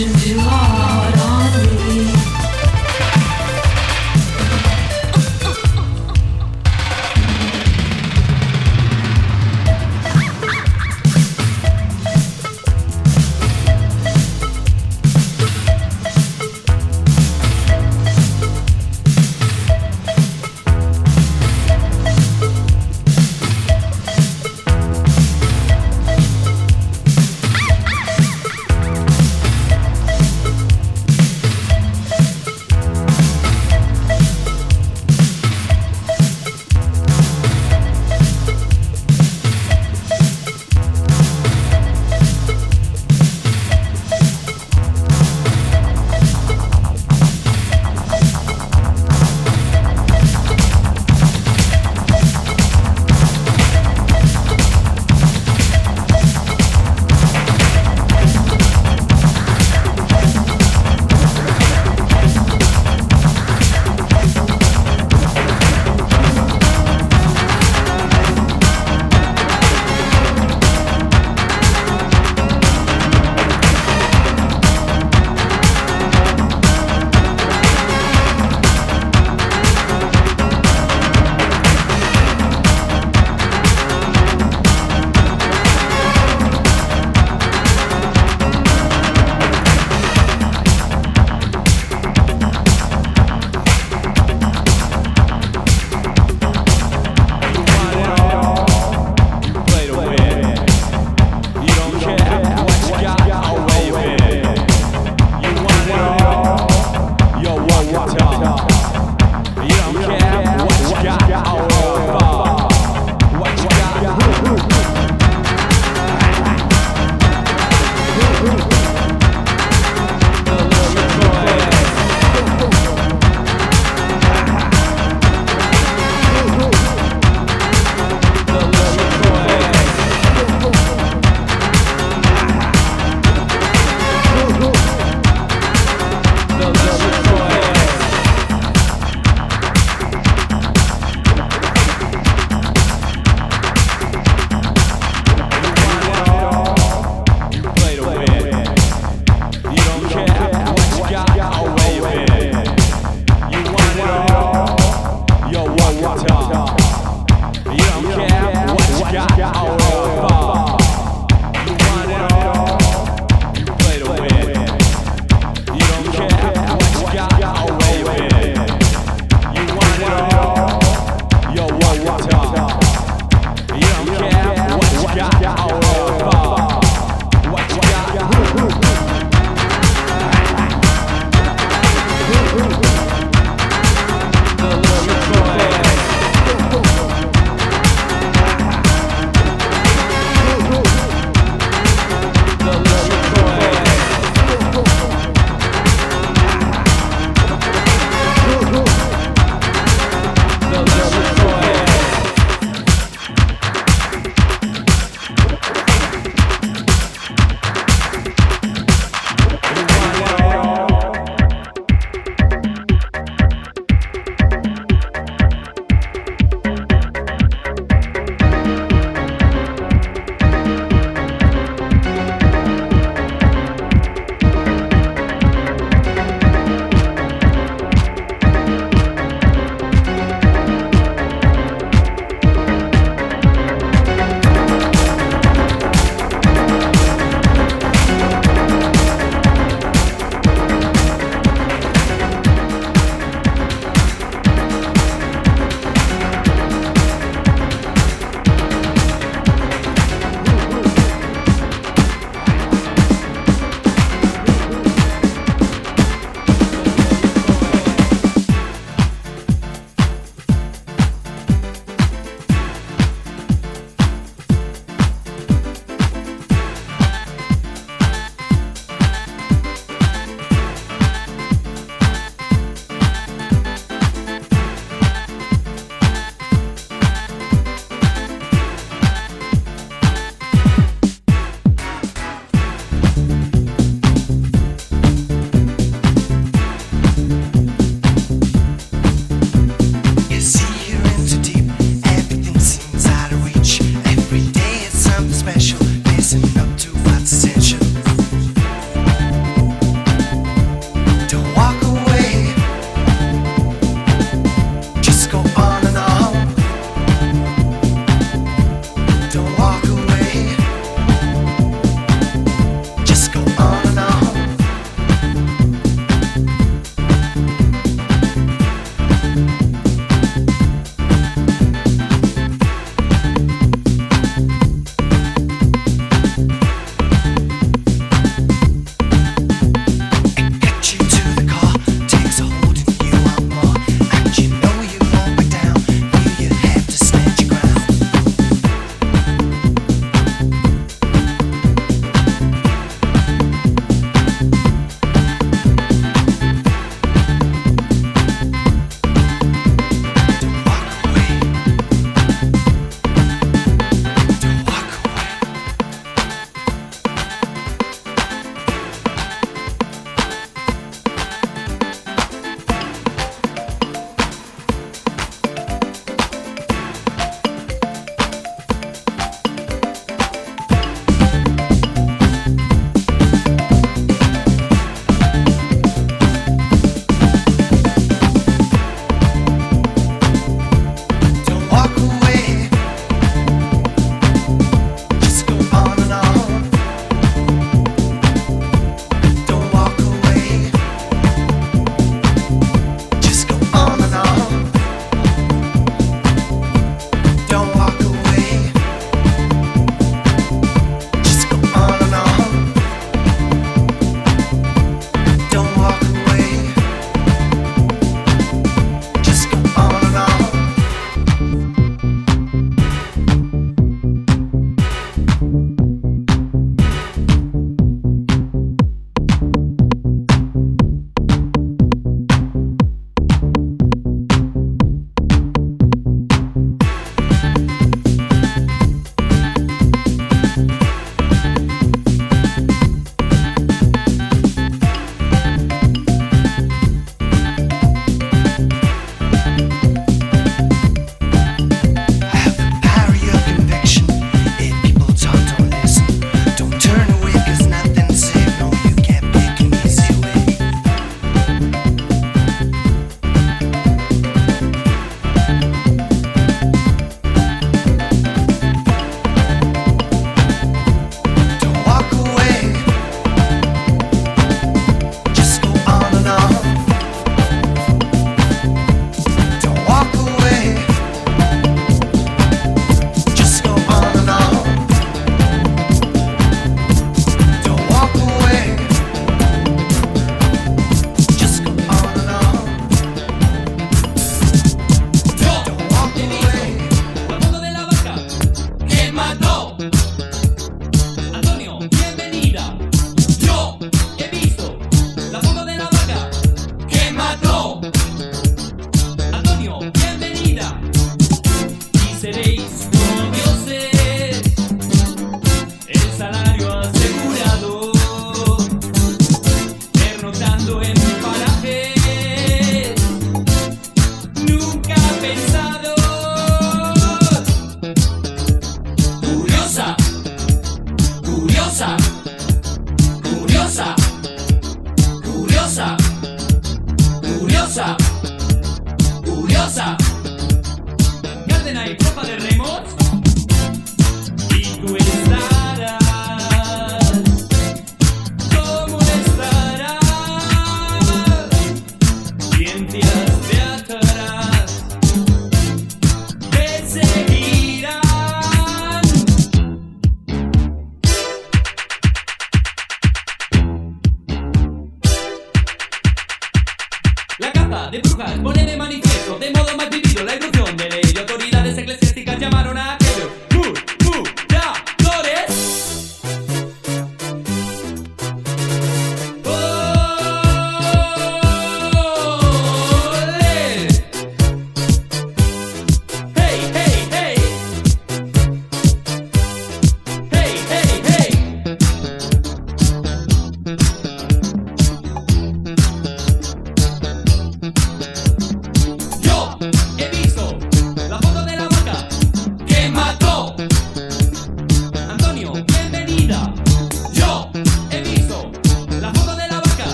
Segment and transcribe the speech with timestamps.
[0.00, 1.07] Imagine you are.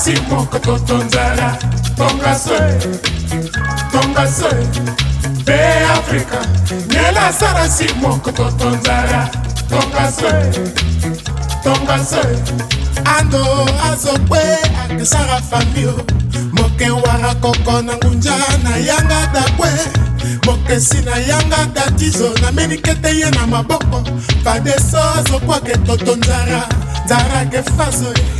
[0.00, 1.58] kasi moko totonzala
[1.96, 2.72] tonga soe
[3.92, 4.64] tonga soe
[5.44, 5.60] mpe
[5.96, 6.38] afrika
[6.88, 9.28] nyela salasi moko totonzala
[9.68, 10.40] tonga soe
[11.64, 12.32] tonga soe
[13.04, 13.44] ando
[13.92, 14.40] azokwe
[14.84, 15.92] akesara famio
[16.56, 19.68] mokewara koko na ngunja na yanga dakwe
[20.46, 24.00] mokesi na yanga datizo nameni kete ye na maboko
[24.44, 26.62] padeso azokwake totonzara
[27.04, 28.39] nzarake fasoe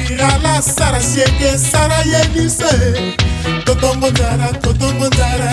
[0.13, 2.69] irala sara sieke sara yebise
[3.65, 4.13] totongo eh.
[4.13, 5.51] nzala totongo nzala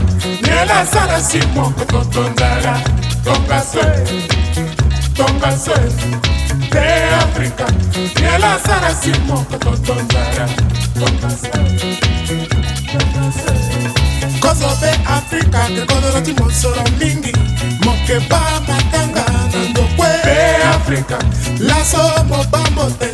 [0.43, 2.75] niela sara si moko toto nzala
[3.25, 3.87] tongase
[5.17, 5.77] tongase
[6.71, 6.85] be
[7.23, 7.67] afrika
[8.21, 10.45] niela sara si moko toto nzala
[10.99, 11.51] tongase
[12.97, 13.68] tongase
[14.49, 17.33] kozobe afrika kekodolo ti mosolo mingi
[17.85, 20.09] mokeba matanga na ndokwe
[20.77, 21.17] Africa.
[21.61, 21.99] Lasso
[22.29, 23.09] mobambo te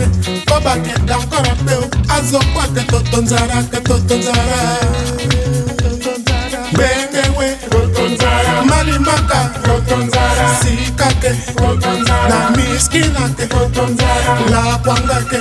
[0.46, 1.74] po bakenda nkora mpe
[2.14, 4.60] azokwake totonzara ke totonzara
[6.72, 7.46] gbengewe
[8.68, 9.40] malimaka
[10.60, 11.30] sikake
[12.30, 13.46] na miskinake
[14.50, 15.38] lakwangake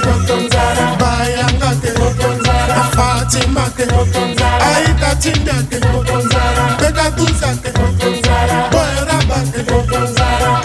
[0.99, 2.32] bayangake
[2.95, 3.83] fatimake
[4.59, 5.79] aitatimbyake
[6.79, 7.69] tekatuzake
[8.71, 9.59] boerabake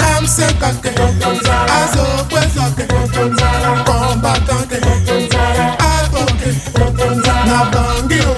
[0.03, 0.91] kamsekake
[1.81, 2.85] azokwezake
[3.85, 4.77] kombatake
[5.93, 6.51] akoke
[7.47, 8.35] na bangio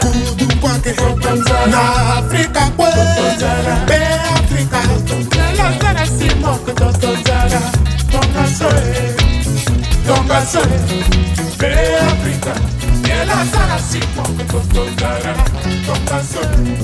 [0.00, 0.94] kudukwake
[1.70, 1.80] na
[2.18, 2.92] afrika kwe
[3.88, 3.96] be
[4.36, 4.78] afrika
[5.58, 7.60] lazarasimok totonzara
[8.12, 9.14] tongasoe
[10.06, 11.33] tongasoe
[11.68, 12.40] Beatriz
[13.02, 13.98] que la sala si
[14.74, 15.34] tocará
[15.86, 16.76] con pasión,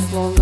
[0.00, 0.39] lifelong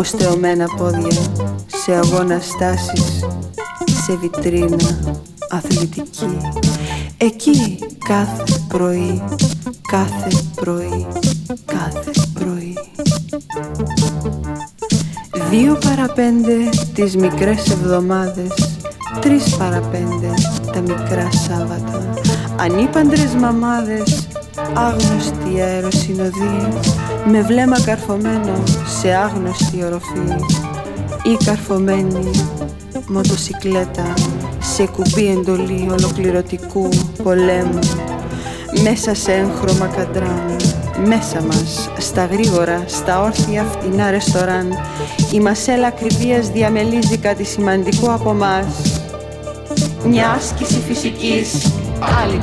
[0.00, 1.20] αποστεωμένα πόδια
[1.84, 3.18] σε αγώνα στάσεις,
[4.04, 4.76] σε βιτρίνα
[5.50, 6.36] αθλητική.
[7.18, 9.22] Εκεί κάθε πρωί,
[9.90, 11.06] κάθε πρωί,
[11.64, 12.76] κάθε πρωί.
[15.50, 16.56] Δύο παραπέντε
[16.94, 18.78] τις μικρές εβδομάδες,
[19.20, 20.34] τρεις παραπέντε
[20.72, 22.14] τα μικρά Σάββατα.
[22.60, 24.28] Ανήπαντρες μαμάδες,
[24.74, 26.68] άγνωστοι αεροσυνοδοί,
[27.30, 28.62] με βλέμμα καρφωμένο
[29.00, 30.18] σε άγνωστη οροφή
[31.32, 32.30] ή καρφωμένη
[33.08, 34.14] μοτοσικλέτα
[34.62, 36.88] σε κουμπί εντολή ολοκληρωτικού
[37.22, 37.78] πολέμου
[38.82, 40.56] μέσα σε έγχρωμα κατράν
[41.06, 44.68] μέσα μας, στα γρήγορα, στα όρθια φτηνά ρεστοράν
[45.32, 48.66] η μασέλα ακριβίας διαμελίζει κάτι σημαντικό από μας
[50.04, 51.72] μια άσκηση φυσικής,
[52.22, 52.40] άλλη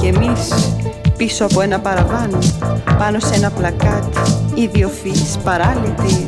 [0.00, 0.70] και εμείς
[1.16, 2.38] πίσω από ένα παραβάν,
[2.98, 6.26] πάνω σε ένα πλακάτι ιδιοφυής παράλυτη,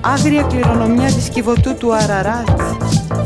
[0.00, 2.60] άγρια κληρονομιά της κυβωτού του Αραράτ.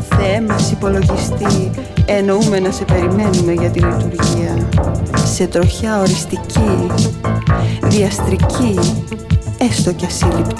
[0.09, 1.71] Θεέ μας υπολογιστή,
[2.05, 4.69] εννοούμε να σε περιμένουμε για τη λειτουργία.
[5.33, 6.87] Σε τροχιά οριστική,
[7.83, 8.75] διαστρική,
[9.69, 10.50] έστω κι ασύλληπτη.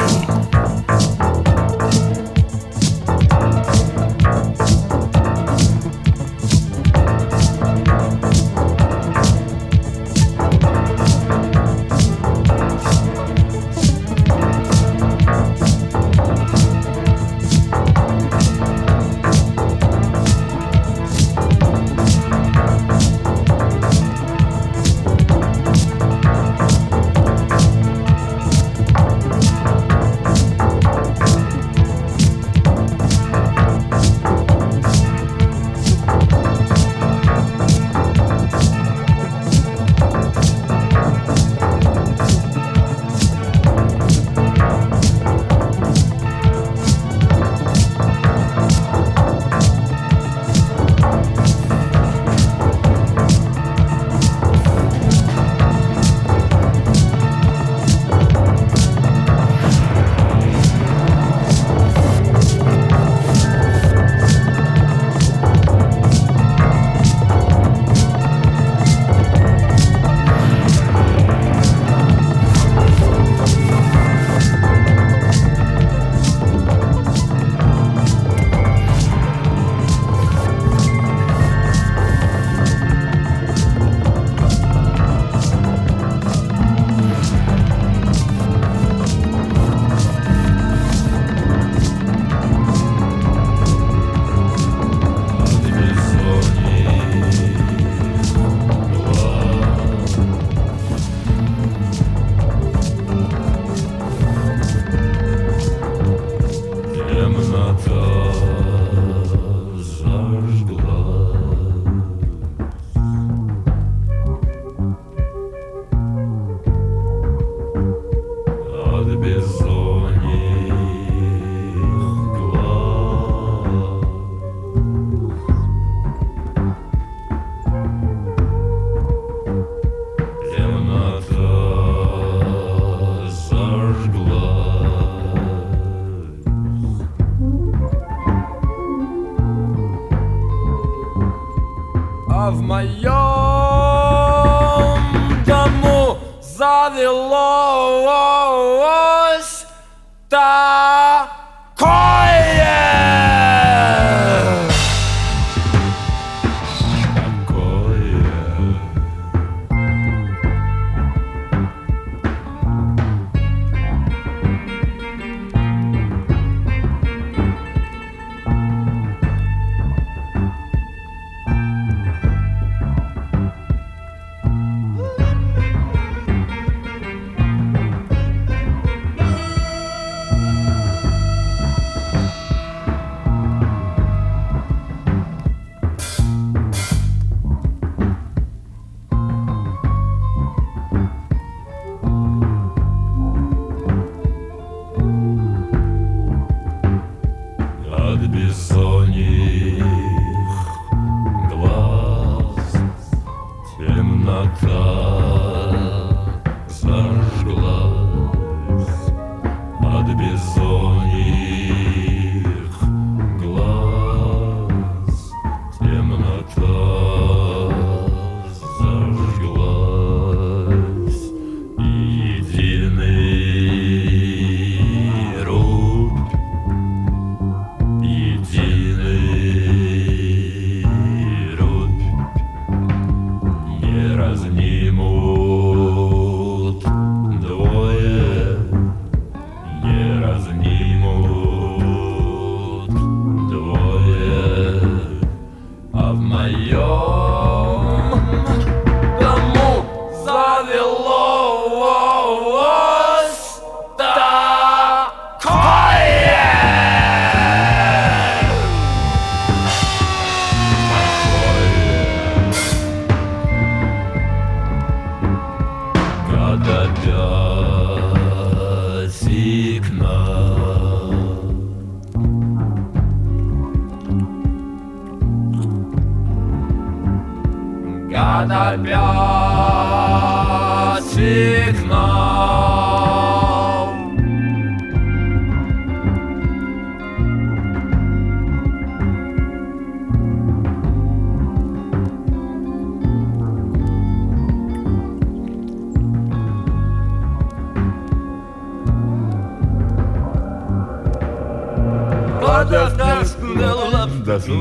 [234.02, 235.70] не разнимут.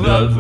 [0.01, 0.40] Love.